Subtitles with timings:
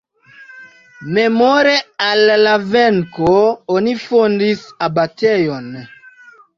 [1.17, 1.75] Memore
[2.07, 3.37] al la venko
[3.77, 5.75] oni fondis abatejon.